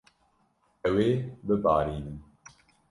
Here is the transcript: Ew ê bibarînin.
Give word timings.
Ew 0.89 0.95
ê 1.09 1.11
bibarînin. 1.45 2.19